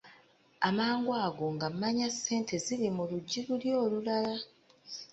Amangu 0.69 1.11
ago 1.25 1.45
ng'amanya 1.55 2.07
ssente 2.13 2.55
ziri 2.65 2.87
mu 2.97 3.03
luggi 3.09 3.39
luli 3.47 3.69
olulala. 3.83 4.35